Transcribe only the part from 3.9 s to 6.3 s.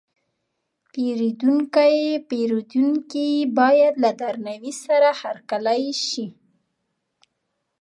له درناوي سره هرکلی شي.